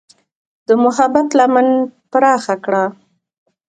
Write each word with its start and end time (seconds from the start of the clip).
د 0.67 0.69
محبت 0.83 1.27
لمن 1.39 1.67
پراخه 2.11 2.55
کړه. 2.65 2.83